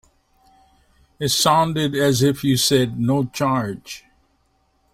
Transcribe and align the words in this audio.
It 1.19 1.27
sounded 1.29 1.93
as 1.93 2.23
if 2.23 2.43
you 2.43 2.57
said 2.57 2.99
no 2.99 3.25
charge. 3.25 4.03